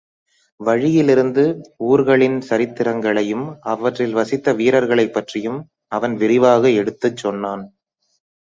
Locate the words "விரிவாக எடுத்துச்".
6.15-7.17